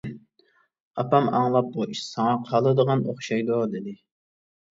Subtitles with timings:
[1.03, 3.97] ئاپام ئاڭلاپ، بۇ ئىش ساڭا قالىدىغان ئوخشايدۇ، دېدى.